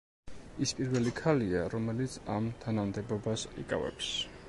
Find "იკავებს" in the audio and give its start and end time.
3.67-4.15